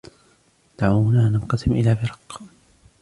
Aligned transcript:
دعونا 0.79 1.29
ننقسم 1.29 1.71
إلى 1.71 1.95
فرق. 1.95 2.41